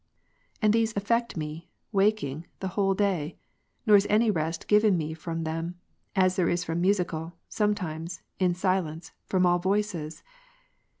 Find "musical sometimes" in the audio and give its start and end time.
6.81-8.23